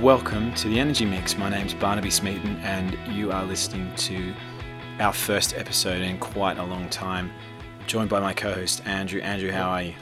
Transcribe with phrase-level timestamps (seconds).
[0.00, 1.36] welcome to the Energy Mix.
[1.36, 4.32] My name's Barnaby Smeaton, and you are listening to
[4.98, 7.30] our first episode in quite a long time.
[7.86, 9.20] joined by my co-host Andrew.
[9.20, 9.94] Andrew, how are you?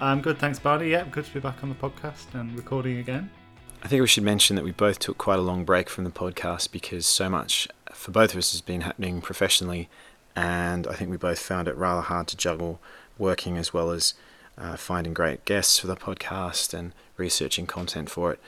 [0.00, 0.90] I'm good, thanks, Barney.
[0.90, 3.30] Yeah, good to be back on the podcast and recording again.
[3.80, 6.10] I think we should mention that we both took quite a long break from the
[6.10, 9.88] podcast because so much for both of us has been happening professionally,
[10.34, 12.80] and I think we both found it rather hard to juggle
[13.18, 14.14] working as well as
[14.58, 18.40] uh, finding great guests for the podcast and researching content for it.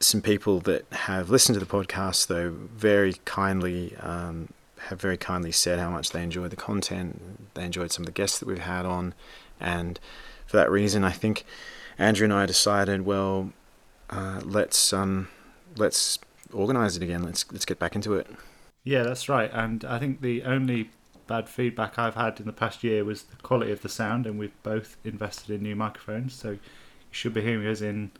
[0.00, 4.48] Some people that have listened to the podcast, though, very kindly um,
[4.88, 7.52] have very kindly said how much they enjoyed the content.
[7.54, 9.14] They enjoyed some of the guests that we've had on,
[9.60, 10.00] and
[10.46, 11.44] for that reason, I think
[11.98, 13.52] Andrew and I decided, well,
[14.08, 15.28] uh, let's um,
[15.76, 16.18] let's
[16.50, 17.22] organize it again.
[17.22, 18.26] Let's let's get back into it.
[18.84, 19.50] Yeah, that's right.
[19.52, 20.90] And I think the only
[21.26, 24.38] bad feedback I've had in the past year was the quality of the sound, and
[24.38, 26.58] we've both invested in new microphones, so you
[27.10, 28.10] should be hearing us in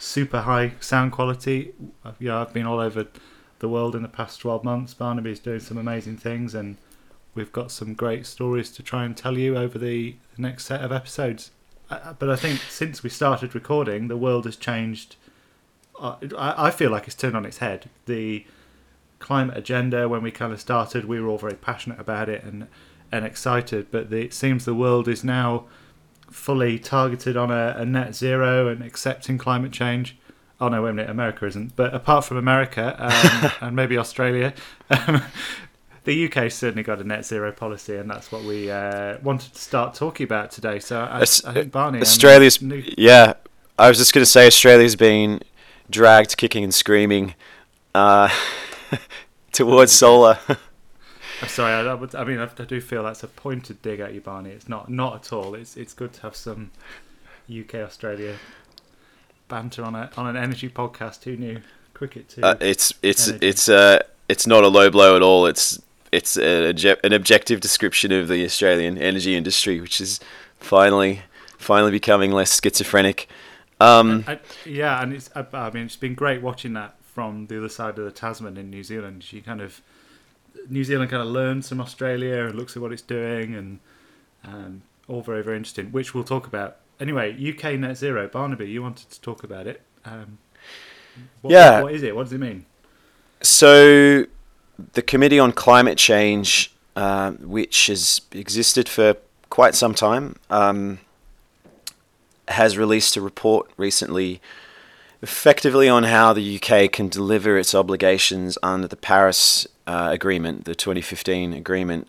[0.00, 1.72] super high sound quality.
[2.18, 3.06] You know, I've been all over
[3.60, 4.94] the world in the past 12 months.
[4.94, 6.76] Barnaby's doing some amazing things, and
[7.34, 10.90] we've got some great stories to try and tell you over the next set of
[10.90, 11.50] episodes.
[11.90, 15.16] Uh, but I think since we started recording, the world has changed.
[16.00, 17.90] Uh, I feel like it's turned on its head.
[18.06, 18.46] The
[19.18, 22.66] climate agenda, when we kind of started, we were all very passionate about it and
[23.12, 23.88] and excited.
[23.90, 25.64] But the, it seems the world is now
[26.30, 30.16] fully targeted on a, a net zero and accepting climate change.
[30.60, 31.76] Oh no, wait a minute, America isn't.
[31.76, 34.54] But apart from America um, and maybe Australia,
[34.90, 35.22] um,
[36.04, 39.60] the UK certainly got a net zero policy, and that's what we uh, wanted to
[39.60, 40.78] start talking about today.
[40.78, 42.82] So I, I think Barney, Australia's new...
[42.96, 43.34] yeah.
[43.78, 45.40] I was just going to say Australia's been
[45.88, 47.34] dragged kicking and screaming
[47.94, 48.28] uh,
[49.52, 50.38] towards solar.
[51.42, 54.50] I'm sorry, I, I, mean, I, do feel that's a pointed dig at you, Barney.
[54.50, 55.54] It's not, not at all.
[55.54, 56.70] It's it's good to have some
[57.50, 58.36] UK Australia
[59.48, 61.24] banter on a on an energy podcast.
[61.24, 61.60] Who knew?
[61.92, 62.42] Cricket too.
[62.42, 63.46] Uh, it's it's energy.
[63.46, 65.46] it's uh it's not a low blow at all.
[65.46, 65.80] It's
[66.12, 70.20] it's a, an objective description of the Australian energy industry, which is
[70.58, 71.22] finally
[71.58, 73.28] finally becoming less schizophrenic.
[73.80, 77.46] Um, I, I, yeah, and it's I, I mean it's been great watching that from
[77.48, 79.22] the other side of the Tasman in New Zealand.
[79.22, 79.82] She kind of
[80.68, 83.78] New Zealand kind of learns from Australia and looks at what it's doing, and
[84.44, 86.76] um, all very very interesting, which we'll talk about.
[86.98, 88.28] Anyway, UK net zero.
[88.28, 89.82] Barnaby, you wanted to talk about it.
[90.04, 90.38] Um,
[91.42, 91.82] what, yeah.
[91.82, 92.14] What is it?
[92.14, 92.66] What does it mean?
[93.42, 94.26] So
[94.92, 99.16] the Committee on Climate Change, uh, which has existed for
[99.48, 101.00] quite some time, um,
[102.48, 104.40] has released a report recently
[105.22, 110.74] effectively on how the UK can deliver its obligations under the Paris uh, Agreement, the
[110.74, 112.06] 2015 agreement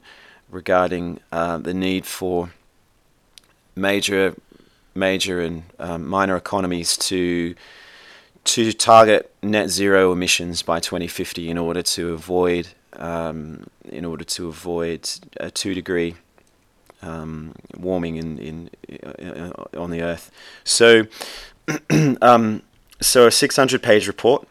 [0.52, 2.52] regarding uh, the need for
[3.76, 4.36] major,
[4.94, 7.56] major and um, minor economies to
[8.44, 14.48] to target net zero emissions by 2050 in order to avoid um, in order to
[14.48, 16.16] avoid a two degree
[17.02, 18.70] um, warming in, in
[19.04, 20.30] uh, on the Earth.
[20.64, 21.08] So,
[22.22, 22.62] um,
[23.00, 24.48] so a 600 page report.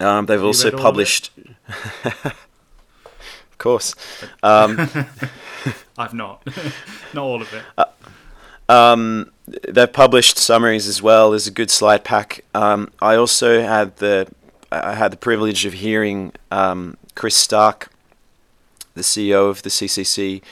[0.00, 1.30] Um, they've also published.
[2.04, 3.94] of course.
[4.42, 4.78] Um,
[5.98, 6.46] I've not.
[7.14, 7.62] not all of it.
[7.78, 7.84] Uh,
[8.68, 9.30] um,
[9.68, 11.30] they've published summaries as well.
[11.30, 12.44] There's a good slide pack.
[12.54, 14.28] Um, I also had the
[14.72, 17.92] I had the privilege of hearing um, Chris Stark,
[18.94, 20.42] the CEO of the CCC,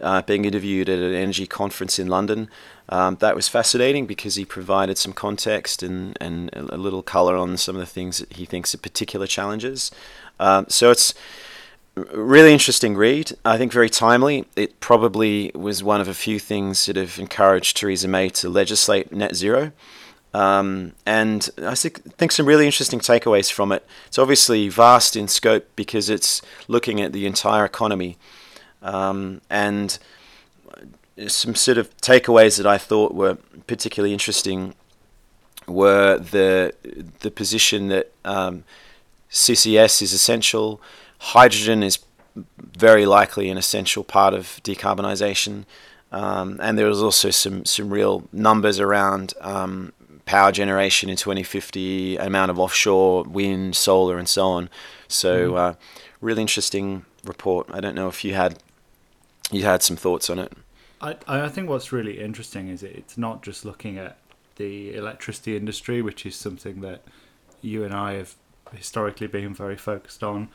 [0.00, 2.48] uh, being interviewed at an energy conference in London.
[2.90, 7.56] Um, that was fascinating because he provided some context and, and a little color on
[7.56, 9.92] some of the things that he thinks are particular challenges.
[10.40, 11.14] Um, so it's
[11.94, 13.32] really interesting read.
[13.44, 14.44] I think very timely.
[14.56, 19.12] It probably was one of a few things that have encouraged Theresa May to legislate
[19.12, 19.70] net zero.
[20.34, 23.86] Um, and I think some really interesting takeaways from it.
[24.08, 28.18] It's obviously vast in scope because it's looking at the entire economy.
[28.82, 29.96] Um, and
[31.28, 34.74] some sort of takeaways that I thought were particularly interesting
[35.66, 36.74] were the
[37.20, 38.64] the position that um,
[39.30, 40.80] CCS is essential,
[41.18, 41.98] hydrogen is
[42.58, 45.64] very likely an essential part of decarbonisation,
[46.12, 49.92] um, and there was also some some real numbers around um,
[50.24, 54.70] power generation in 2050, amount of offshore wind, solar, and so on.
[55.08, 55.58] So, mm.
[55.58, 55.74] uh,
[56.20, 57.66] really interesting report.
[57.72, 58.58] I don't know if you had
[59.50, 60.52] you had some thoughts on it.
[61.00, 64.16] I I think what's really interesting is it's not just looking at
[64.56, 67.02] the electricity industry, which is something that
[67.62, 68.34] you and I have
[68.72, 70.48] historically been very focused on.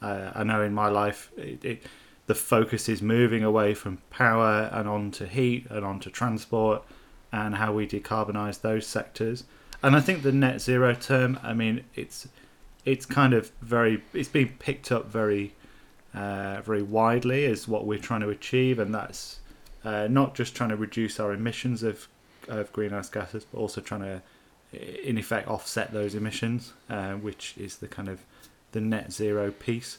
[0.00, 1.82] Uh, I know in my life, it, it,
[2.26, 6.82] the focus is moving away from power and on to heat and on to transport
[7.30, 9.44] and how we decarbonise those sectors.
[9.82, 11.38] and I think the net zero term.
[11.42, 12.28] I mean, it's
[12.84, 15.54] it's kind of very it's being picked up very
[16.14, 19.38] uh, very widely as what we're trying to achieve, and that's
[19.84, 22.08] uh, not just trying to reduce our emissions of
[22.48, 24.22] of greenhouse gases, but also trying to
[24.72, 28.20] in effect offset those emissions, uh, which is the kind of
[28.72, 29.98] the net zero piece.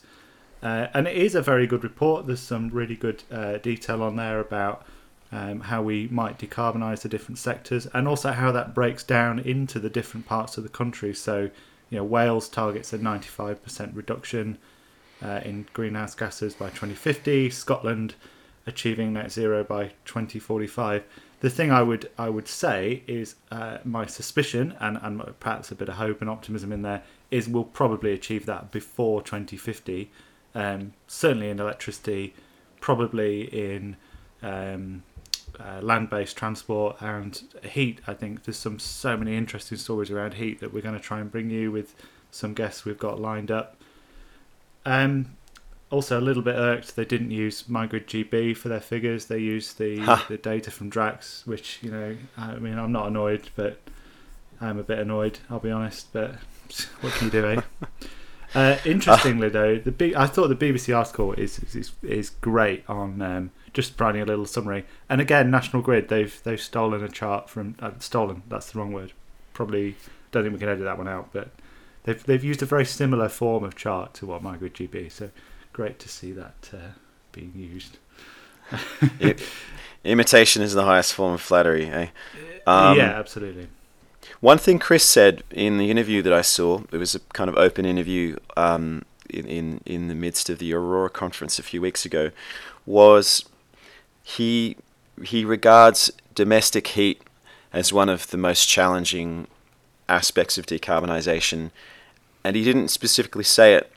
[0.62, 2.26] Uh, and it is a very good report.
[2.26, 4.86] There's some really good uh, detail on there about
[5.30, 9.78] um, how we might decarbonise the different sectors, and also how that breaks down into
[9.78, 11.14] the different parts of the country.
[11.14, 11.50] So,
[11.90, 14.58] you know, Wales targets a 95% reduction
[15.22, 17.50] uh, in greenhouse gases by 2050.
[17.50, 18.14] Scotland
[18.66, 21.04] achieving net zero by 2045.
[21.40, 25.74] The thing I would I would say is uh, my suspicion, and, and perhaps a
[25.74, 30.10] bit of hope and optimism in there, is we'll probably achieve that before 2050.
[30.54, 32.34] Um, certainly in electricity,
[32.80, 33.96] probably in
[34.42, 35.02] um,
[35.58, 38.00] uh, land-based transport and heat.
[38.06, 41.20] I think there's some so many interesting stories around heat that we're going to try
[41.20, 41.94] and bring you with
[42.30, 43.76] some guests we've got lined up.
[44.84, 45.36] Um,
[45.90, 49.26] also, a little bit irked they didn't use MyGrid GB for their figures.
[49.26, 50.22] They used the huh.
[50.28, 53.78] the data from Drax, which you know, I mean, I'm not annoyed, but
[54.60, 55.38] I'm a bit annoyed.
[55.50, 56.34] I'll be honest, but
[57.00, 57.60] what can you do, eh?
[58.54, 63.20] Uh, interestingly, though, the B- I thought the BBC article is is, is great on
[63.20, 64.84] um, just providing a little summary.
[65.08, 68.44] And again, National Grid they've they've stolen a chart from uh, stolen.
[68.48, 69.12] That's the wrong word.
[69.52, 69.96] Probably
[70.30, 71.50] don't think we can edit that one out, but
[72.04, 75.10] they've they've used a very similar form of chart to what MyGrid GB.
[75.10, 75.30] So
[75.74, 76.92] great to see that uh,
[77.32, 77.98] being used.
[79.20, 79.42] it,
[80.04, 82.08] imitation is the highest form of flattery, eh?
[82.66, 83.68] Um, yeah, absolutely.
[84.40, 87.56] One thing Chris said in the interview that I saw, it was a kind of
[87.56, 92.06] open interview um, in, in, in the midst of the Aurora conference a few weeks
[92.06, 92.30] ago,
[92.86, 93.44] was
[94.22, 94.76] he
[95.22, 97.22] he regards domestic heat
[97.72, 99.46] as one of the most challenging
[100.08, 101.70] aspects of decarbonisation,
[102.42, 103.90] and he didn't specifically say it.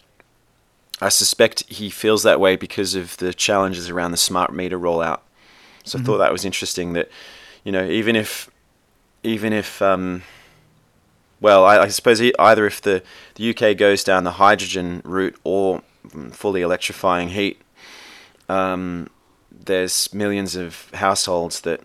[1.02, 5.20] I suspect he feels that way because of the challenges around the smart meter rollout.
[5.84, 6.04] So mm-hmm.
[6.04, 6.94] I thought that was interesting.
[6.94, 7.10] That
[7.64, 8.50] you know, even if
[9.24, 10.24] even if um,
[11.40, 13.04] well, I, I suppose either if the,
[13.36, 15.82] the UK goes down the hydrogen route or
[16.32, 17.62] fully electrifying heat,
[18.50, 19.10] um,
[19.52, 21.82] there's millions of households that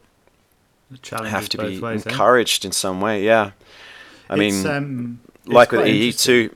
[1.10, 2.10] have to be ways, eh?
[2.10, 2.68] encouraged eh?
[2.68, 3.24] in some way.
[3.24, 3.50] Yeah,
[4.30, 6.54] I it's, mean, um, like with EE two,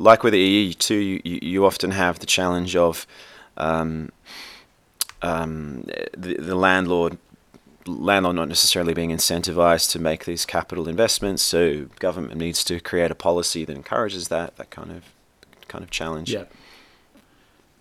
[0.00, 3.06] like with the EE two, you, you often have the challenge of
[3.58, 4.10] um,
[5.20, 5.82] um,
[6.16, 7.18] the, the landlord
[7.86, 11.42] landlord not necessarily being incentivized to make these capital investments.
[11.42, 15.04] So government needs to create a policy that encourages that that kind of
[15.68, 16.32] kind of challenge.
[16.32, 16.44] Yeah.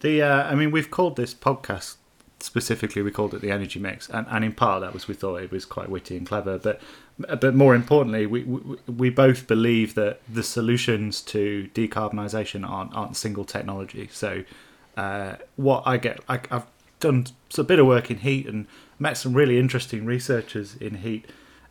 [0.02, 1.96] The uh, I mean, we've called this podcast
[2.42, 3.02] specifically.
[3.02, 5.52] We called it the energy mix, and, and in part that was we thought it
[5.52, 6.58] was quite witty and clever.
[6.58, 6.82] But
[7.40, 13.18] but more importantly, we we, we both believe that the solutions to decarbonisation aren't aren't
[13.18, 14.10] single technology.
[14.12, 14.44] So
[14.98, 16.68] uh, what I get, I, I've
[17.00, 17.28] done
[17.58, 18.68] a bit of work in heat and
[19.00, 21.26] met some really interesting researchers in heat,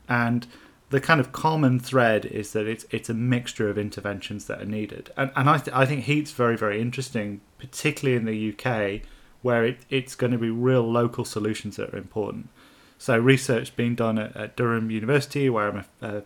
[0.08, 0.46] and
[0.90, 4.66] the kind of common thread is that it's it's a mixture of interventions that are
[4.66, 9.02] needed, and and I th- I think heat's very very interesting, particularly in the UK,
[9.48, 12.50] where it, it's going to be real local solutions that are important.
[12.98, 16.22] So research being done at, at Durham University, where I'm a,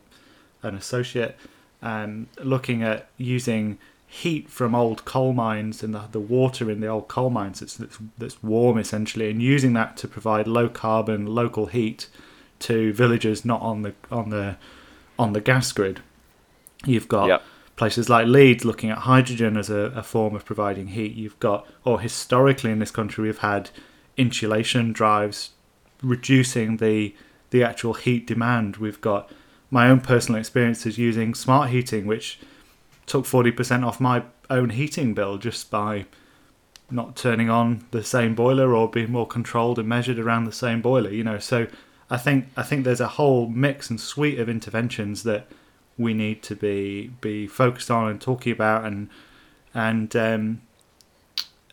[0.64, 1.36] an associate,
[1.80, 6.88] and looking at using heat from old coal mines and the, the water in the
[6.88, 11.26] old coal mines that's, that's, that's warm essentially, and using that to provide low carbon
[11.26, 12.08] local heat
[12.58, 14.56] to villages not on the on the
[15.16, 16.00] on the gas grid.
[16.84, 17.42] You've got yep.
[17.82, 21.16] Places like Leeds looking at hydrogen as a, a form of providing heat.
[21.16, 23.70] You've got, or historically in this country, we've had
[24.16, 25.50] insulation drives
[26.00, 27.12] reducing the
[27.50, 28.76] the actual heat demand.
[28.76, 29.32] We've got
[29.68, 32.38] my own personal experiences using smart heating, which
[33.06, 36.06] took 40% off my own heating bill just by
[36.88, 40.82] not turning on the same boiler or being more controlled and measured around the same
[40.82, 41.66] boiler you know so
[42.10, 45.48] i think i think there's a whole mix and suite of interventions that
[46.02, 49.08] we need to be be focused on and talking about and
[49.74, 50.60] and um,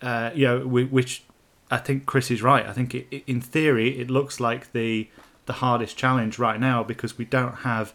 [0.02, 1.24] uh, you know we, which
[1.70, 5.10] i think chris is right i think it, in theory it looks like the
[5.46, 7.94] the hardest challenge right now because we don't have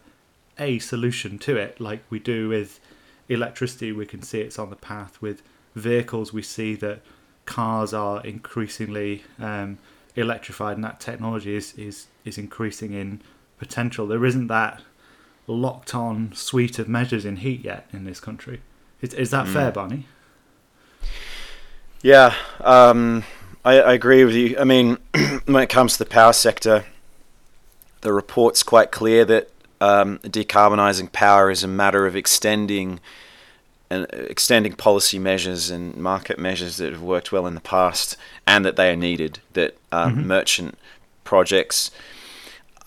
[0.59, 2.81] a solution to it like we do with
[3.29, 5.21] electricity, we can see it's on the path.
[5.21, 5.43] With
[5.75, 7.01] vehicles, we see that
[7.47, 9.79] cars are increasingly um,
[10.17, 13.21] electrified, and that technology is, is is increasing in
[13.59, 14.07] potential.
[14.07, 14.83] There isn't that
[15.47, 18.61] locked on suite of measures in heat yet in this country.
[19.01, 19.53] Is, is that mm.
[19.53, 20.07] fair, Barney?
[22.03, 23.25] Yeah, um,
[23.65, 24.59] I, I, agree with you.
[24.59, 24.99] I mean,
[25.47, 26.85] when it comes to the power sector,
[28.03, 33.01] the report's quite clear that um, decarbonising power is a matter of extending
[33.91, 38.65] and extending policy measures and market measures that have worked well in the past, and
[38.65, 39.41] that they are needed.
[39.53, 40.25] That um, Mhm.
[40.25, 40.79] merchant
[41.23, 41.91] projects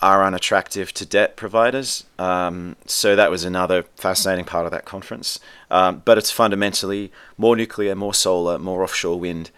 [0.01, 2.04] are unattractive to debt providers.
[2.20, 5.39] Um, so that was another fascinating part of that conference.
[5.72, 9.50] Um, but it's fundamentally more nuclear, more solar, more offshore wind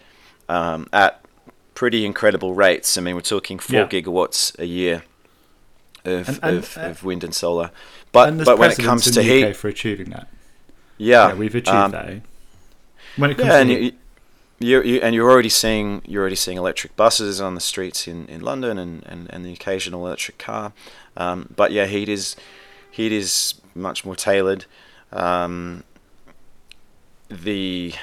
[0.48, 1.20] um, at
[1.74, 2.96] pretty incredible rates.
[2.96, 3.86] I mean, we're talking four Yeah.
[3.86, 5.02] gigawatts a year
[6.06, 7.70] of, And- and, of, uh, of wind and solar.
[8.12, 10.26] But and but when it comes to the heat, UK for achieving that.
[10.98, 12.08] yeah, Yeah, we've achieved um, that.
[12.08, 12.18] eh?
[13.16, 13.92] When it comes yeah, to
[14.60, 18.26] you, you, and you're already seeing you're already seeing electric buses on the streets in,
[18.28, 20.72] in London and, and, and the occasional electric car.
[21.16, 22.36] Um, but yeah, heat is
[22.90, 24.66] heat is much more tailored.
[25.12, 25.84] Um,
[27.28, 27.94] the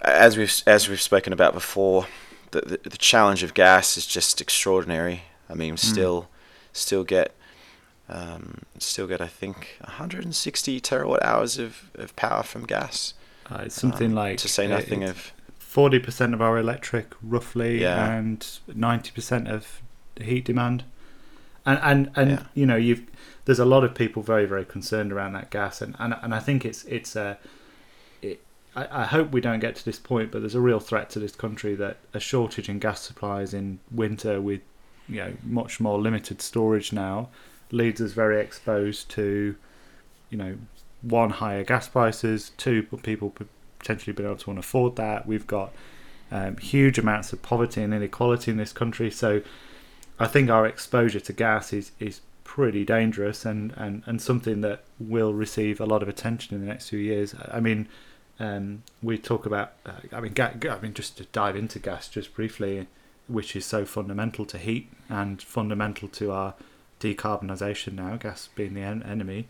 [0.00, 2.08] as we've as we've spoken about before,
[2.50, 5.22] the, the the challenge of gas is just extraordinary.
[5.48, 6.28] I mean, we still
[6.72, 7.32] still get
[8.08, 13.14] um, still get I think 160 terawatt hours of, of power from gas.
[13.50, 16.58] Uh, it's something Um, like to say uh, nothing it's of forty percent of our
[16.58, 18.12] electric, roughly, Yeah.
[18.12, 19.80] and ninety percent of
[20.20, 20.84] heat demand.
[21.66, 22.42] And and and Yeah.
[22.54, 23.02] you know, you've
[23.46, 26.38] there's a lot of people very very concerned around that gas, and and, and I
[26.40, 27.38] think it's it's a.
[28.22, 28.40] It,
[28.76, 31.18] I, I hope we don't get to this point, but there's a real threat to
[31.18, 34.60] this country that a shortage in gas supplies in winter with
[35.08, 37.28] you know much more limited storage now
[37.70, 39.54] leaves us very exposed to
[40.30, 40.56] you know
[41.04, 43.34] one higher gas prices, two people
[43.78, 45.26] potentially being able to afford that.
[45.26, 45.72] We've got
[46.30, 49.42] um, huge amounts of poverty and inequality in this country, so
[50.18, 54.84] I think our exposure to gas is is pretty dangerous and, and, and something that
[55.00, 57.34] will receive a lot of attention in the next few years.
[57.50, 57.88] I mean,
[58.38, 62.08] um, we talk about, uh, I mean, ga- I mean, just to dive into gas
[62.08, 62.86] just briefly,
[63.26, 66.54] which is so fundamental to heat and fundamental to our
[67.00, 69.48] decarbonisation now, gas being the en- enemy.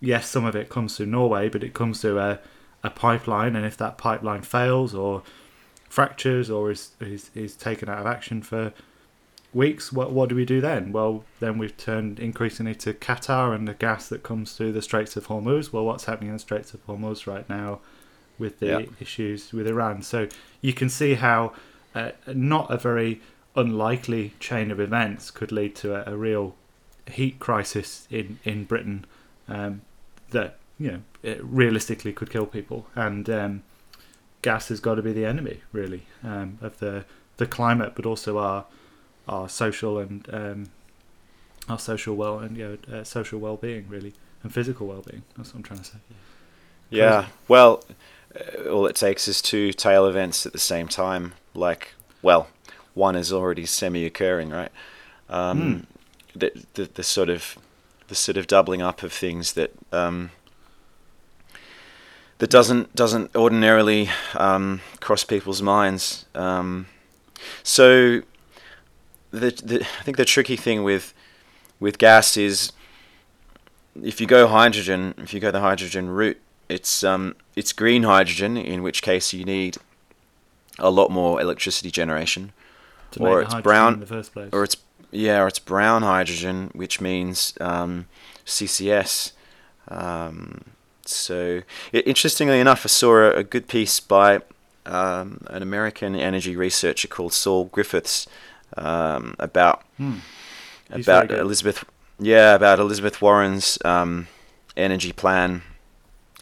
[0.00, 2.38] Yes, some of it comes through Norway, but it comes through a,
[2.84, 5.22] a pipeline, and if that pipeline fails or
[5.88, 8.72] fractures or is, is, is taken out of action for
[9.54, 10.92] weeks, what what do we do then?
[10.92, 15.16] Well, then we've turned increasingly to Qatar and the gas that comes through the Straits
[15.16, 15.72] of Hormuz.
[15.72, 17.80] Well, what's happening in the Straits of Hormuz right now
[18.38, 18.82] with the Yeah.
[19.00, 20.02] issues with Iran?
[20.02, 20.28] So
[20.60, 21.52] you can see how
[21.94, 23.22] uh, not a very
[23.54, 26.54] unlikely chain of events could lead to a, a real
[27.10, 29.06] heat crisis in in Britain
[29.48, 29.82] um,
[30.30, 33.28] that you know it realistically could kill people and.
[33.28, 33.62] Um,
[34.46, 37.04] gas has got to be the enemy, really, um, of the
[37.36, 38.64] the climate, but also our
[39.26, 40.70] our social and um,
[41.68, 45.24] our social well and you know uh, social well being, really, and physical well being.
[45.36, 45.98] That's what I'm trying to say.
[46.90, 47.26] Yeah.
[47.48, 47.82] Well,
[48.38, 51.32] uh, all it takes is two tail events at the same time.
[51.52, 52.46] Like, well,
[52.94, 54.70] one is already semi-occurring, right?
[55.28, 55.88] Um,
[56.36, 57.58] the, the the sort of
[58.08, 60.30] the sort of doubling up of things that um,
[62.38, 66.26] that doesn't doesn't ordinarily um, cross people's minds.
[66.34, 66.86] Um,
[67.62, 68.22] so,
[69.30, 71.14] the, the I think the tricky thing with
[71.80, 72.72] with gas is
[74.02, 78.56] if you go hydrogen, if you go the hydrogen route, it's um it's green hydrogen,
[78.56, 79.78] in which case you need
[80.78, 82.52] a lot more electricity generation,
[83.18, 84.50] Or it's brown- in the first place.
[84.52, 84.76] or it's
[85.10, 88.06] yeah, or it's brown hydrogen, which means um,
[88.44, 89.32] CCS.
[89.88, 90.62] Um,
[91.04, 91.62] so
[91.94, 94.40] i interestingly enough, I saw a, a good piece by
[94.84, 98.26] um, an American energy researcher called Saul Griffiths
[98.76, 100.18] um, about Hmm.
[100.90, 101.32] About.
[101.32, 101.84] Elizabeth,
[102.20, 104.28] yeah, about Elizabeth Warren's um,
[104.76, 105.62] energy plan,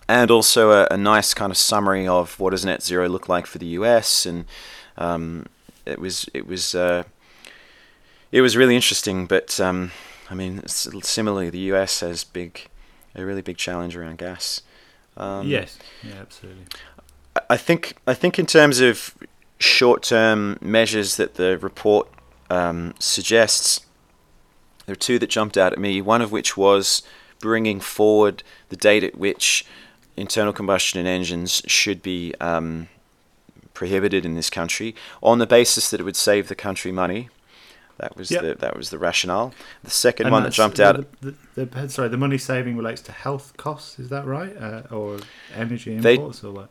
[0.06, 3.46] and also a, a nice kind of summary of what does net zero look like
[3.46, 4.26] for the U.S.
[4.26, 4.44] and
[4.98, 5.46] um,
[5.86, 7.04] it was it was uh,
[8.34, 9.26] it was really interesting.
[9.26, 9.92] But um,
[10.28, 12.00] I mean, similarly, the U.S.
[12.00, 12.66] has big
[13.14, 14.60] a really big challenge around gas.
[15.16, 16.64] Um, yes, yeah, absolutely.
[17.48, 19.14] I- think I think in terms of
[19.58, 22.08] short-term measures that the report
[22.50, 23.80] um, suggests,
[24.86, 26.02] there are two that jumped out at me.
[26.02, 27.02] One of which was
[27.38, 29.64] bringing forward the date at which
[30.16, 32.88] internal combustion engines should be um,
[33.74, 37.28] prohibited in this country, on the basis that it would save the country money.
[37.98, 38.42] That was Yep.
[38.42, 39.54] the that was the rationale.
[39.84, 41.06] The second And one that jumped the- out.
[41.20, 43.98] The, the, sorry, the money saving relates to health costs.
[43.98, 45.18] Is that right, uh, or
[45.54, 46.70] energy They- imports, or what?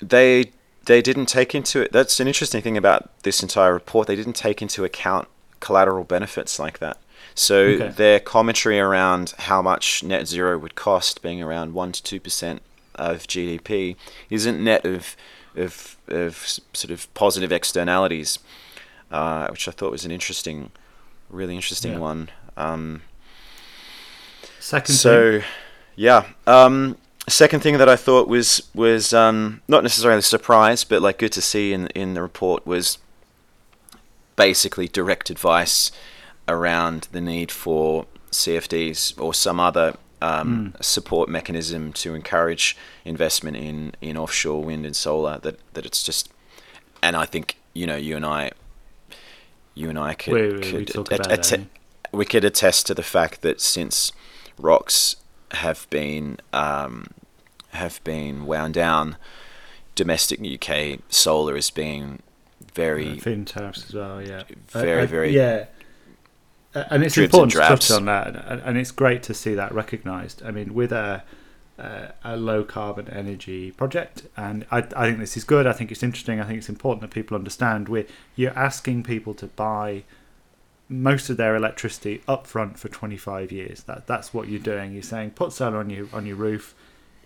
[0.00, 0.52] they
[0.86, 1.92] they didn't take into it.
[1.92, 4.06] That's an interesting thing about this entire report.
[4.06, 5.28] They didn't take into account
[5.60, 6.98] collateral benefits like that.
[7.34, 7.88] So Okay.
[7.88, 12.60] their commentary around how much net zero would cost, being around one to two percent
[12.94, 13.96] of GDP,
[14.30, 15.16] isn't net of
[15.56, 18.38] of of sort of positive externalities,
[19.14, 20.70] uh, which I thought was an interesting,
[21.30, 21.98] really interesting Yeah.
[22.10, 22.20] one.
[22.56, 23.02] Um,
[24.60, 25.48] Second so, thing.
[25.96, 26.24] yeah.
[26.46, 26.96] Um,
[27.28, 31.32] second thing that I thought was was um, not necessarily a surprise, but like good
[31.32, 32.98] to see in in the report was
[34.36, 35.90] basically direct advice
[36.48, 40.82] around the need for CFDs or some other um, Mm.
[40.82, 45.38] support mechanism to encourage investment in, in offshore wind and solar.
[45.38, 46.30] That that it's just,
[47.02, 48.52] and I think you know you and I,
[49.74, 51.60] you and I could, we- we could talk at- about at-
[52.12, 54.12] we could attest to the fact that since
[54.60, 55.16] ROCs
[55.50, 57.08] have been um,
[57.70, 59.16] have been wound down,
[59.96, 62.22] domestic UK solar is being
[62.72, 64.22] very Uh, feed-in tariffs as well.
[64.22, 65.66] Yeah, very, Uh, uh, very yeah.
[66.74, 69.54] Uh, and it's important and to touch on that, and, and it's great to see
[69.54, 70.42] that recognised.
[70.44, 71.22] I mean, with a
[71.78, 75.66] a, a low carbon energy project, and I, I think this is good.
[75.66, 76.40] I think it's interesting.
[76.40, 80.04] I think it's important that people understand we you're asking people to buy
[80.88, 83.82] most of their electricity upfront for 25 years.
[83.84, 84.92] That that's what you're doing.
[84.92, 86.74] You're saying put solar on your on your roof.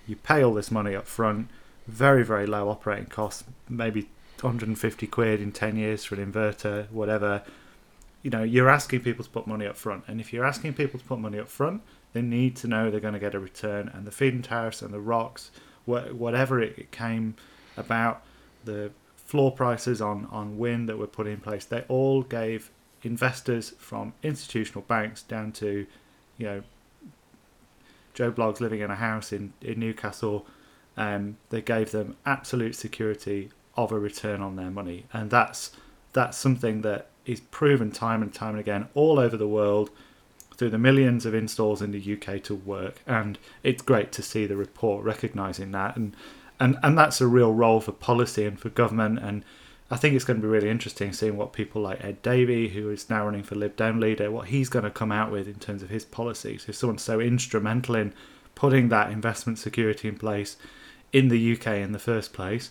[0.06, 1.48] You pay all this money up front.
[1.86, 3.44] Very very low operating costs.
[3.68, 4.08] Maybe
[4.40, 7.42] 150 quid in 10 years for an inverter, whatever.
[8.22, 10.98] You know, you're asking people to put money up front, and if you're asking people
[10.98, 13.88] to put money up front, they need to know they're going to get a return.
[13.88, 15.50] And the feed-in tariffs and the ROCs,
[15.84, 17.36] whatever it, it came
[17.76, 18.22] about,
[18.64, 22.70] the floor prices on on wind that were put in place, they all gave
[23.02, 25.86] investors from institutional banks down to,
[26.38, 26.62] you know,
[28.14, 30.46] Joe Bloggs living in a house in in Newcastle.
[30.96, 35.72] Um, they gave them absolute security of a return on their money, and that's
[36.12, 39.90] that's something that is proven time and time again all over the world
[40.58, 43.00] through the millions of installs in the UK to work.
[43.06, 46.14] And it's great to see the report recognising that, and
[46.60, 49.20] and and that's a real role for policy and for government.
[49.20, 49.44] And
[49.90, 52.90] I think it's going to be really interesting seeing what people like Ed Davey, who
[52.90, 55.54] is now running for Lib Dem leader, what he's going to come out with in
[55.54, 56.66] terms of his policies.
[56.68, 58.12] If someone's so instrumental in
[58.54, 60.56] putting that investment security in place
[61.12, 62.70] in the UK in the first place,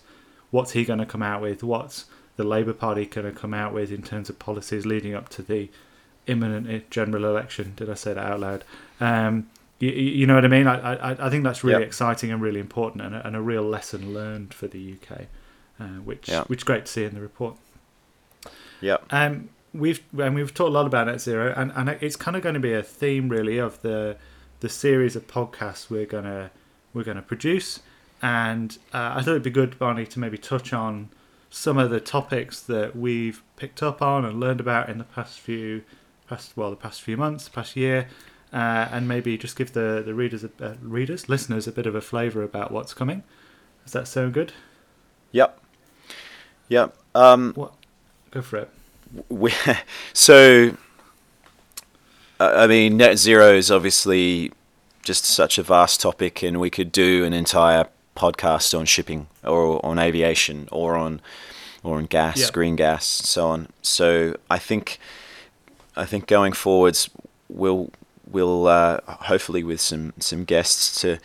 [0.51, 1.63] what's he going to come out with?
[1.63, 5.29] What's the Labour Party going to come out with in terms of policies leading up
[5.29, 5.69] to the
[6.27, 7.73] imminent general election?
[7.75, 8.63] Did I say that out loud?
[8.99, 10.67] Um, you, you know what I mean?
[10.67, 11.87] I, I, I think that's really Yep.
[11.87, 15.21] exciting and really important and a, and a real lesson learned for the UK,
[15.79, 16.43] uh, which Yeah.
[16.45, 17.55] which is great to see in the report.
[18.81, 22.35] yeah Um, we've and we've talked a lot about net zero, and, and it's kind
[22.35, 24.17] of going to be a theme really of the
[24.59, 26.49] the series of podcasts we're gonna
[26.93, 27.79] we're gonna produce.
[28.19, 31.09] And uh, I thought it'd be good, Barney, to maybe touch on
[31.51, 35.39] some of the topics that we've picked up on and learned about in the past
[35.39, 35.83] few
[36.27, 38.07] past well the past few months, the past year.
[38.53, 41.95] Uh, and maybe just give the the readers, a, uh, readers, listeners, a bit of
[41.95, 43.23] a flavour about what's coming.
[43.83, 44.53] Does that sound good?
[45.31, 45.59] yep
[46.69, 47.53] yep um,
[48.31, 48.69] Go for it.
[49.29, 49.53] we,
[50.13, 50.75] so
[52.39, 54.51] I mean net zero is obviously
[55.03, 59.85] just such a vast topic and we could do an entire podcast on shipping or
[59.85, 61.21] on aviation or on
[61.83, 64.99] or on gas green gas and so on so I think
[65.97, 67.09] I think going forwards
[67.49, 67.91] we'll
[68.29, 71.19] we'll uh, hopefully with some some guests to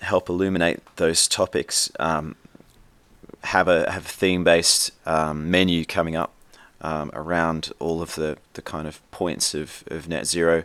[0.00, 2.36] help illuminate those topics um,
[3.44, 6.32] have a have a theme based um, menu coming up
[6.80, 10.64] um, around all of the, the kind of points of, of net zero.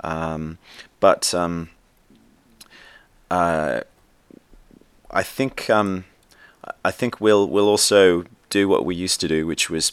[0.00, 0.58] Um,
[1.00, 1.70] but um,
[3.30, 3.80] uh,
[5.10, 6.04] I think um,
[6.84, 9.92] I think we'll we'll also do what we used to do, which was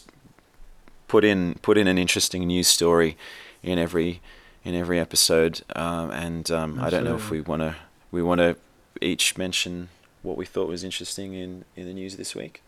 [1.08, 3.16] put in put in an interesting news story
[3.62, 4.20] in every
[4.64, 5.62] in every episode.
[5.76, 7.76] Um, and um, I don't know if we want to
[8.10, 8.56] we want to
[9.00, 9.88] each mention
[10.22, 12.62] what we thought was interesting in, in the news this week.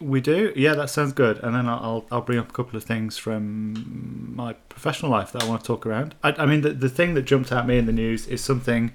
[0.00, 0.74] We do, yeah.
[0.74, 1.38] That sounds good.
[1.42, 5.42] And then I'll I'll bring up a couple of things from my professional life that
[5.42, 6.14] I want to talk around.
[6.22, 8.92] I, I mean, the the thing that jumped at me in the news is something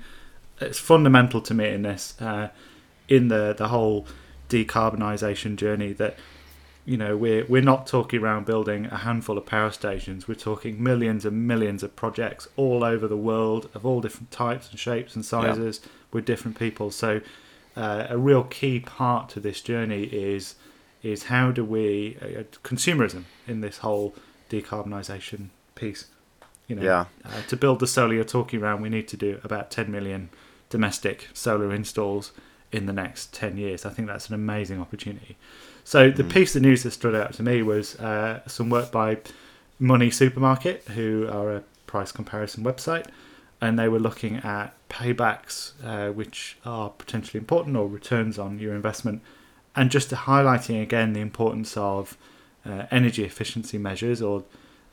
[0.60, 2.50] that's fundamental to me in this, uh,
[3.08, 4.08] in the the whole
[4.50, 5.94] decarbonisation journey.
[5.94, 6.18] That
[6.86, 10.28] you know we're we're not talking around building a handful of power stations.
[10.28, 14.70] We're talking millions and millions of projects all over the world of all different types
[14.70, 16.92] and shapes and sizes with different people.
[16.92, 17.22] So
[17.76, 20.56] uh, a real key part to this journey is
[21.04, 24.16] is how do we uh, consumerism in this whole
[24.50, 26.06] decarbonisation piece.
[26.68, 27.06] You know, Yeah.
[27.24, 30.30] uh, to build the solar you're talking around, we need to do about 10 million
[30.70, 32.32] domestic solar installs
[32.72, 33.86] in the next 10 years.
[33.86, 35.38] I think that's an amazing opportunity.
[35.86, 36.30] So the Mm.
[36.30, 39.18] piece of news that stood out to me was uh, some work by
[39.80, 43.06] Money Supermarket, who are a price comparison website,
[43.62, 48.74] and they were looking at paybacks, uh, which are potentially important, or returns on your
[48.74, 49.22] investment,
[49.76, 52.18] and just highlighting again the importance of
[52.66, 54.44] uh, energy efficiency measures or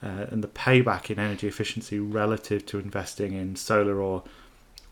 [0.03, 4.25] uh, and the payback in energy efficiency relative to investing in solar or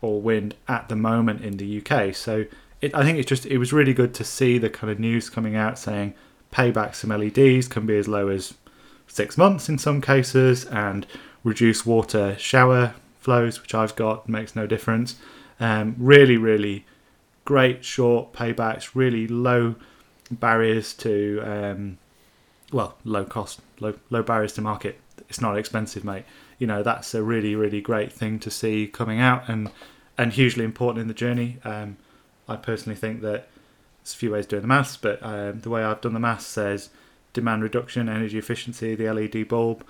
[0.01, 2.15] or wind at the moment in the UK.
[2.15, 2.45] So
[2.81, 5.29] it, I think it's just it was really good to see the kind of news
[5.29, 6.13] coming out saying
[6.51, 8.55] payback some LEDs can be as low as
[9.07, 11.05] six months in some cases, and
[11.43, 15.15] reduce water shower flows, which I've got, makes no difference.
[15.59, 16.85] Um, really, really
[17.45, 19.75] great short paybacks, really low
[20.31, 21.97] barriers to um,
[22.71, 24.99] well, low cost, low low barriers to market.
[25.29, 26.25] It's not expensive, mate.
[26.57, 29.71] You know that's a really really great thing to see coming out and
[30.17, 31.57] and hugely important in the journey.
[31.63, 31.97] Um,
[32.51, 33.47] I personally think that
[34.03, 36.19] there's a few ways of doing the maths, but um, the way I've done the
[36.19, 36.89] maths says
[37.33, 39.85] demand reduction, energy efficiency, the LED bulb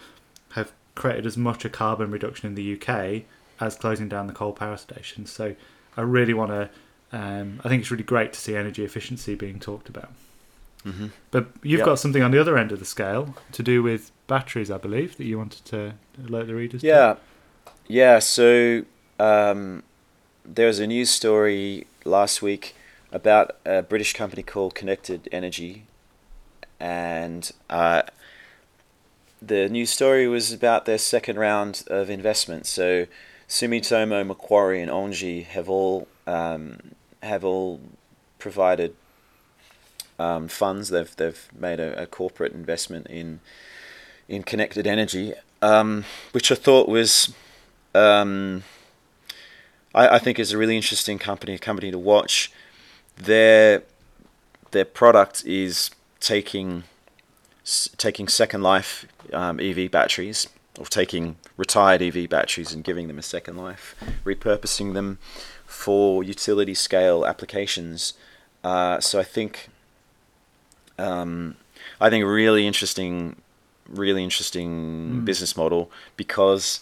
[0.54, 3.24] have created as much a carbon reduction in the UK
[3.60, 5.32] as closing down the coal power stations.
[5.32, 5.56] So
[5.98, 6.70] I really want to.
[7.14, 10.12] Um, I think it's really great to see energy efficiency being talked about.
[10.86, 11.08] Mm-hmm.
[11.30, 11.86] But you've Yep.
[11.86, 15.18] got something on the other end of the scale to do with batteries, I believe,
[15.18, 15.94] that you wanted to
[16.26, 16.82] alert the readers.
[16.82, 16.88] to.
[16.88, 17.16] Yeah,
[17.88, 18.20] yeah.
[18.20, 18.84] So
[19.20, 19.84] um,
[20.46, 22.76] there was a news story last week
[23.12, 25.84] about a British company called Connected Energy,
[26.80, 28.04] and uh,
[29.42, 32.66] the news story was about their second round of investment.
[32.66, 33.08] So
[33.48, 36.80] Sumitomo, Macquarie, and Engie have all um,
[37.22, 37.82] have all
[38.40, 38.96] provided
[40.18, 40.90] um, funds.
[40.90, 43.42] They've they've made a, a corporate investment in
[44.30, 47.34] in connected energy, um, which I thought was,
[47.94, 48.64] um,
[49.94, 52.52] I, I think is a really interesting company, a company to watch.
[53.18, 53.84] Their
[54.72, 56.84] their product is taking
[57.64, 60.48] s- taking second life um, EV batteries
[60.80, 65.18] or taking retired EV batteries and giving them a second life, repurposing them
[65.66, 68.14] for utility scale applications.
[68.64, 69.68] Uh, so I think
[70.98, 71.56] um,
[72.00, 73.36] I think a really interesting,
[73.90, 74.72] really interesting
[75.22, 75.26] Mm.
[75.26, 76.80] business model because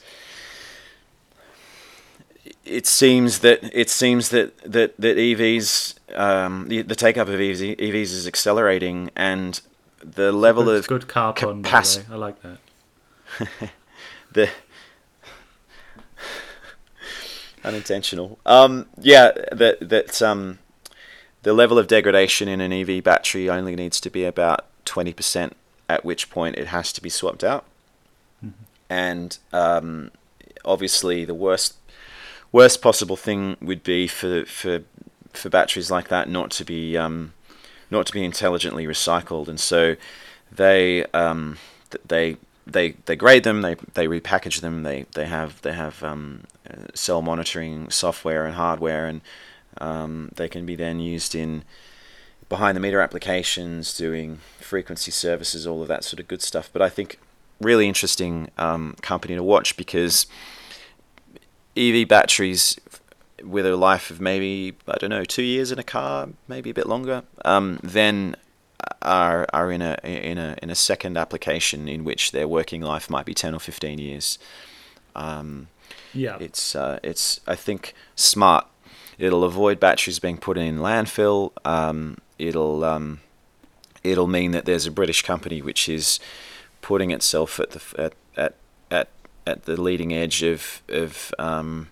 [2.66, 7.36] it seems that it seems that that that EVs um, the the take up of
[7.36, 9.62] EVs, EVs is accelerating and
[10.02, 12.58] the level good, of good car pun, by capac- I like that.
[14.32, 14.50] the
[17.64, 18.40] unintentional.
[18.46, 20.60] Um, yeah, that that um,
[21.44, 25.56] the level of degradation in an EV battery only needs to be about twenty percent,
[25.88, 27.66] at which point it has to be swapped out.
[28.44, 28.54] Mhm.
[28.90, 30.12] And um,
[30.66, 31.76] obviously, the worst
[32.52, 34.82] worst possible thing would be for for
[35.34, 37.34] for batteries like that not to be um,
[37.92, 39.96] not to be intelligently recycled, and so
[40.52, 41.58] they um,
[42.08, 46.44] they they they grade them, they they repackage them, they they have they have um,
[46.70, 49.22] uh, cell monitoring software and hardware, and
[49.80, 51.64] um, they can be then used in
[52.48, 56.70] behind the meter applications, doing frequency services, all of that sort of good stuff.
[56.72, 57.20] But I think
[57.62, 60.26] really interesting um, company to watch because
[61.78, 62.80] EV batteries
[63.44, 66.74] with a life of maybe I don't know two years in a car, maybe a
[66.74, 68.36] bit longer, um, then
[69.02, 73.10] are are in a in a in a second application in which their working life
[73.10, 74.38] might be ten or fifteen years.
[75.16, 75.68] Um,
[76.14, 76.38] Yeah.
[76.40, 78.66] it's uh, it's I think smart.
[79.18, 81.52] It'll avoid batteries being put in landfill.
[81.66, 83.20] Um, it'll um,
[84.04, 86.20] it'll mean that there's a British company which is
[86.82, 88.14] putting itself at the at
[89.46, 91.90] at the leading edge of of um,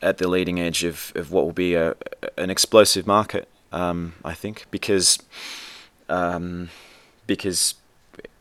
[0.00, 1.94] at the leading edge of, of what will be a
[2.36, 3.48] an explosive market.
[3.72, 5.18] Um, I think because
[6.08, 6.68] um,
[7.26, 7.74] because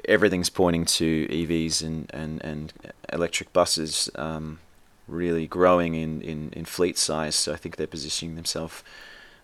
[0.05, 2.73] everything's pointing to EVs and, and, and
[3.11, 4.59] electric buses um,
[5.07, 7.35] really growing in, in, in fleet size.
[7.35, 8.83] So I think they're positioning themselves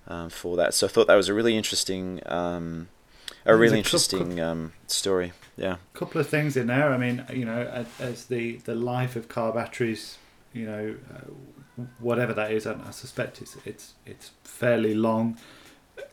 [0.07, 0.73] um, for that.
[0.73, 2.89] So I thought that was a really interesting, um,
[3.45, 5.33] a really interesting um, story.
[5.57, 5.77] Yeah.
[5.93, 6.93] couple of things in there.
[6.93, 10.17] I mean, you know, as, as the the life of car batteries,
[10.53, 15.37] you know, uh, whatever that is, I, I suspect it's it's it's fairly long.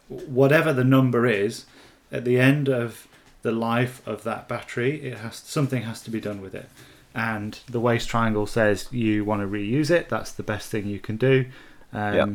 [0.08, 1.66] Whatever the number is,
[2.12, 3.06] at the end of
[3.42, 6.68] the life of that battery, it has something has to be done with it.
[7.14, 10.08] And the waste triangle says you want to reuse it.
[10.08, 11.46] That's the best thing you can do,
[11.92, 12.28] um, Yep.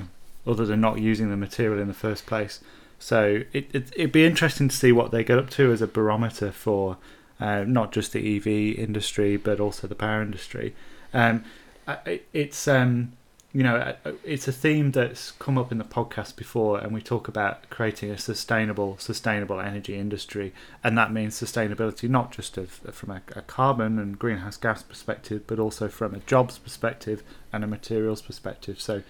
[0.48, 2.62] other than not using the material in the first place.
[3.00, 5.88] So it, it it'd be interesting to see what they get up to as a
[5.88, 6.98] barometer for
[7.40, 10.76] uh, not just the EV industry but also the power industry.
[11.14, 11.46] Um,
[12.34, 13.14] it's um,
[13.54, 17.02] you know uh, it's a theme that's come up in the podcast before, and we
[17.02, 22.70] talk about creating a sustainable sustainable energy industry, and that means sustainability not just of
[22.70, 27.64] from a, a carbon and greenhouse gas perspective, but also from a jobs perspective and
[27.64, 28.82] a materials perspective.
[28.82, 29.04] So,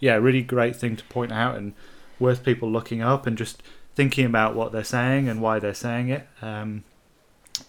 [0.00, 1.72] yeah, really great thing to point out and
[2.18, 3.62] worth people looking up and just
[3.94, 6.26] thinking about what they're saying and why they're saying it.
[6.42, 6.84] Um,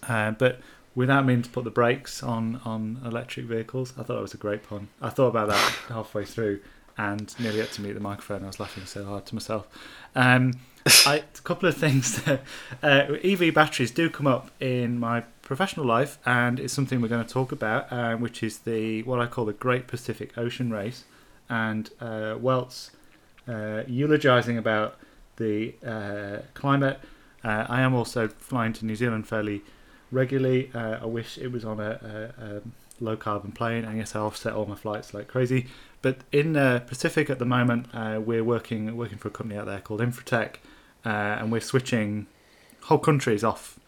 [0.08, 0.60] uh, but
[0.98, 3.94] without meaning to put the brakes on on electric vehicles.
[3.96, 4.88] I thought it was a great pun.
[5.00, 6.60] I thought about that halfway through
[6.98, 8.42] and nearly had to mute the microphone.
[8.42, 9.68] I was laughing so hard to myself.
[10.16, 10.54] Um,
[11.06, 12.20] I, a couple of things.
[12.82, 17.24] uh, EV batteries do come up in my professional life, and it's something we're going
[17.24, 21.04] to talk about, uh, which is the what I call the Great Pacific Ocean Race,
[21.48, 22.90] and uh, Welt's
[23.48, 24.96] uh, eulogizing about
[25.36, 27.00] the uh, climate.
[27.42, 29.62] Uh, I am also flying to New Zealand fairly
[30.10, 30.70] regularly.
[30.74, 32.62] Uh, I wish it was on a, a, a
[33.00, 35.66] low carbon plane, and yes, I offset all my flights like crazy.
[36.02, 39.66] But in the Pacific at the moment, uh, we're working working for a company out
[39.66, 40.56] there called Infratec,
[41.04, 42.26] uh, and we're switching
[42.82, 43.78] whole countries off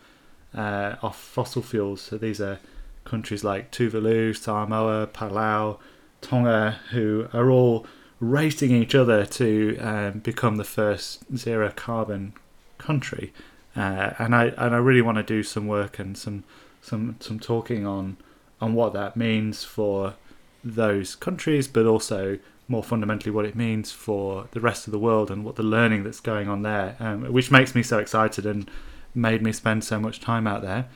[0.55, 2.01] uh, off fossil fuels.
[2.01, 2.59] So these are
[3.05, 5.79] countries like Tuvalu, Samoa, Palau,
[6.20, 7.87] Tonga, who are all
[8.21, 12.35] racing each other to um, become the first zero carbon
[12.79, 13.33] country.
[13.75, 16.45] Uh, and I and I really want to do some work and some
[16.83, 18.17] some some talking on
[18.61, 20.15] on what that means for
[20.63, 25.31] those countries, but also more fundamentally what it means for the rest of the world
[25.31, 28.71] and what the learning that's going on there, um, which makes me so excited and
[29.15, 30.87] made me spend so much time out there.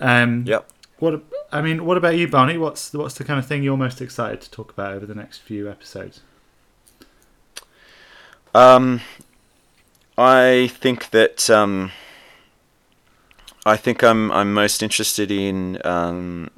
[0.00, 0.68] Um, Yep.
[0.98, 2.56] What I mean, what about you, Barney?
[2.56, 5.16] What's the, what's the kind of thing you're most excited to talk about over the
[5.16, 6.20] next few episodes?
[8.54, 9.00] Um,
[10.18, 11.90] I think that um,
[13.64, 16.50] I think I'm I'm most interested in um,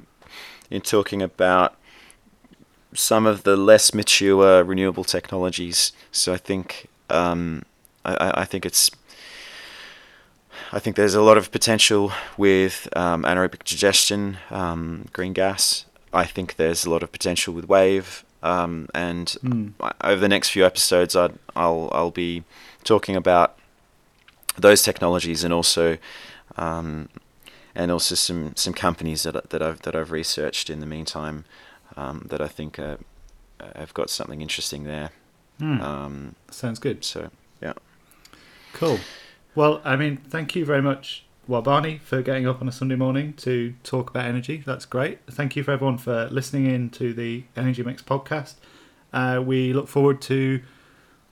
[0.69, 1.75] in talking about
[2.93, 5.93] some of the less mature renewable technologies.
[6.11, 7.63] So I think um,
[8.03, 8.91] I, I- think it's
[10.73, 15.85] I think there's a lot of potential with um, anaerobic digestion, um, green gas.
[16.11, 19.35] I think there's a lot of potential with wave, um, and.
[19.81, 22.43] I- over the next few episodes, I'd, I'll I'll be
[22.83, 23.57] talking about
[24.57, 25.97] those technologies and also
[26.57, 27.09] um,
[27.73, 31.43] and also some, some companies that I- that I've that I've researched in the meantime
[31.97, 32.97] um, that I think uh,
[33.75, 35.09] have got something interesting there.
[35.61, 37.03] Um, Sounds good.
[37.03, 37.29] so
[37.61, 37.73] yeah,
[38.73, 38.99] Cool.
[39.55, 42.95] Well, I mean, thank you very much, well, Barney, for getting up on a Sunday
[42.95, 44.63] morning to talk about energy.
[44.65, 45.19] That's great.
[45.29, 48.55] Thank you for everyone for listening in to the Energy Mix podcast.
[49.13, 50.61] Uh, we look forward to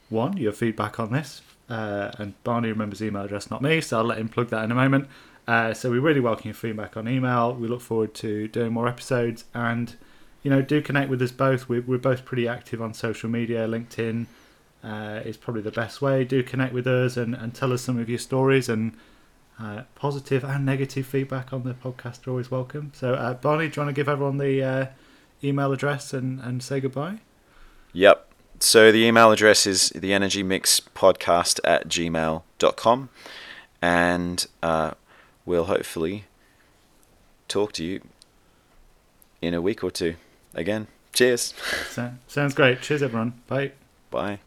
[0.09, 1.41] one your feedback on this.
[1.67, 4.71] Uh, and Barney remembers email address, not me, so I'll let him plug that in
[4.71, 5.07] a moment.
[5.47, 7.53] Uh, so we really welcome your feedback on email.
[7.53, 9.95] We look forward to doing more episodes, and
[10.43, 11.67] you know, do connect with us both.
[11.67, 14.27] We're, we're both pretty active on social media, LinkedIn
[14.83, 16.23] uh, is probably the best way.
[16.23, 18.93] Do connect with us and, and tell us some of your stories and
[19.59, 22.91] uh, positive and negative feedback on the podcast are always welcome.
[22.95, 24.85] So, uh, Barney, do you want to give everyone the uh,
[25.43, 27.19] email address and, and say goodbye?
[27.93, 28.27] Yep.
[28.59, 33.09] So the email address is the energy mix podcast at gmail.com.
[33.81, 34.91] And uh,
[35.45, 36.25] we'll hopefully
[37.47, 38.01] talk to you
[39.41, 40.15] in a week or two
[40.53, 40.87] again.
[41.11, 41.53] Cheers.
[41.89, 42.81] So, sounds great.
[42.81, 43.41] Cheers, everyone.
[43.47, 43.73] Bye.
[44.09, 44.39] Bye.